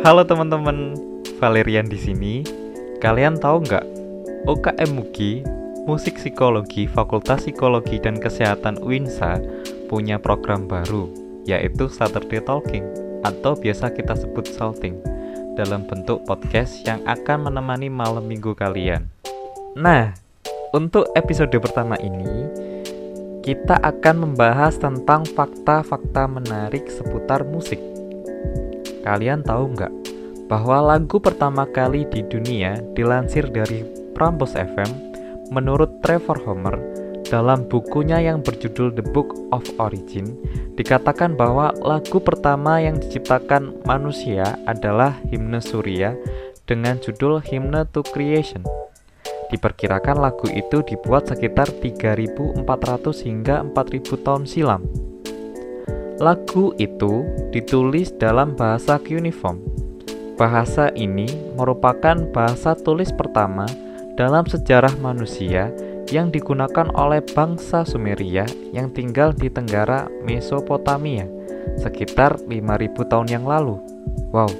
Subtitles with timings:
[0.00, 0.96] Halo teman-teman,
[1.36, 2.40] Valerian di sini.
[3.04, 3.84] Kalian tahu nggak?
[4.48, 5.44] UKM MUGI,
[5.84, 9.36] Musik Psikologi Fakultas Psikologi dan Kesehatan UINSA
[9.92, 11.04] punya program baru,
[11.44, 12.88] yaitu Saturday Talking
[13.28, 14.96] atau biasa kita sebut salting
[15.60, 19.04] dalam bentuk podcast yang akan menemani malam minggu kalian.
[19.76, 20.16] Nah,
[20.72, 22.48] untuk episode pertama ini,
[23.44, 27.99] kita akan membahas tentang fakta-fakta menarik seputar musik.
[29.10, 29.90] Kalian tahu nggak
[30.46, 33.82] bahwa lagu pertama kali di dunia dilansir dari
[34.14, 34.86] Prambos FM
[35.50, 36.78] menurut Trevor Homer
[37.26, 40.30] dalam bukunya yang berjudul The Book of Origin
[40.78, 46.14] dikatakan bahwa lagu pertama yang diciptakan manusia adalah himne Surya
[46.70, 48.62] dengan judul Hymne to Creation.
[49.50, 52.62] Diperkirakan lagu itu dibuat sekitar 3400
[53.26, 54.86] hingga 4000 tahun silam.
[56.20, 59.56] Lagu itu ditulis dalam bahasa cuneiform.
[60.36, 61.24] Bahasa ini
[61.56, 63.64] merupakan bahasa tulis pertama
[64.20, 65.72] dalam sejarah manusia
[66.12, 71.24] yang digunakan oleh bangsa Sumeria yang tinggal di tenggara Mesopotamia
[71.80, 73.80] sekitar 5000 tahun yang lalu.
[74.28, 74.52] Wow,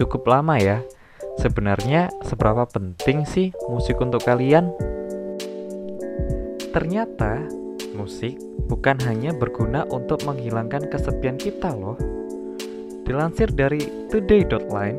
[0.00, 0.80] cukup lama ya.
[1.36, 4.72] Sebenarnya seberapa penting sih musik untuk kalian?
[6.72, 7.44] Ternyata
[7.92, 11.98] musik bukan hanya berguna untuk menghilangkan kesepian kita loh.
[13.02, 14.98] Dilansir dari today.line,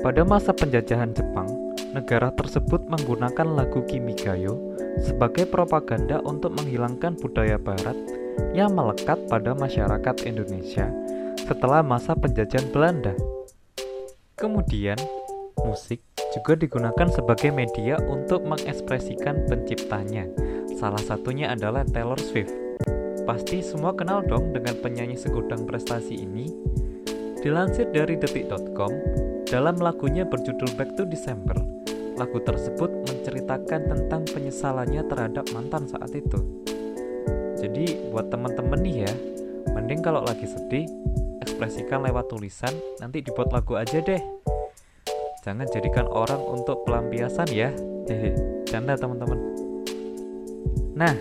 [0.00, 1.48] pada masa penjajahan Jepang,
[1.92, 4.56] negara tersebut menggunakan lagu Kimigayo
[5.00, 7.96] sebagai propaganda untuk menghilangkan budaya barat
[8.56, 10.88] yang melekat pada masyarakat Indonesia
[11.36, 13.14] setelah masa penjajahan Belanda.
[14.38, 14.96] Kemudian,
[15.60, 16.00] musik
[16.32, 20.30] juga digunakan sebagai media untuk mengekspresikan penciptanya.
[20.78, 22.69] Salah satunya adalah Taylor Swift.
[23.28, 26.48] Pasti semua kenal dong dengan penyanyi segudang prestasi ini.
[27.40, 28.92] Dilansir dari detik.com,
[29.48, 31.56] dalam lagunya berjudul Back to December,
[32.20, 36.36] lagu tersebut menceritakan tentang penyesalannya terhadap mantan saat itu.
[37.56, 39.12] Jadi buat teman-teman nih ya,
[39.72, 40.84] mending kalau lagi sedih,
[41.40, 44.20] ekspresikan lewat tulisan, nanti dibuat lagu aja deh.
[45.40, 47.72] Jangan jadikan orang untuk pelampiasan ya.
[48.04, 48.36] Hehe,
[48.68, 49.40] canda teman-teman.
[50.92, 51.16] Nah,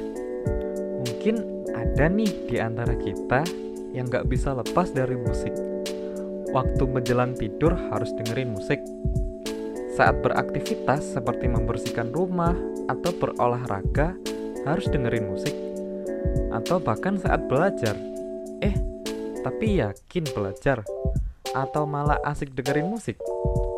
[0.99, 3.47] mungkin ada nih di antara kita
[3.95, 5.55] yang gak bisa lepas dari musik.
[6.51, 8.81] Waktu menjelang tidur harus dengerin musik.
[9.95, 12.55] Saat beraktivitas seperti membersihkan rumah
[12.91, 14.17] atau berolahraga
[14.67, 15.55] harus dengerin musik.
[16.51, 17.95] Atau bahkan saat belajar.
[18.59, 18.75] Eh,
[19.45, 20.83] tapi yakin belajar?
[21.55, 23.15] Atau malah asik dengerin musik?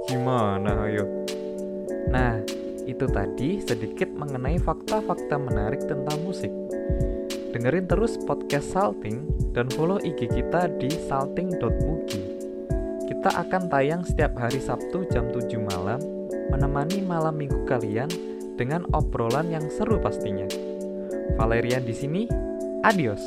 [0.09, 1.06] Gimana ayo?
[2.09, 2.41] Nah,
[2.88, 6.51] itu tadi sedikit mengenai fakta-fakta menarik tentang musik.
[7.51, 12.23] Dengerin terus podcast Salting dan follow IG kita di salting.mugi.
[13.12, 16.00] Kita akan tayang setiap hari Sabtu jam 7 malam,
[16.47, 18.07] menemani malam minggu kalian
[18.56, 20.47] dengan obrolan yang seru pastinya.
[21.35, 22.23] Valerian di sini,
[22.88, 23.19] adios.